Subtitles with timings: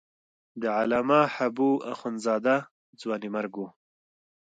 [0.61, 2.55] د علامه حبو اخند زاده
[3.01, 3.61] ځوانیمرګ و.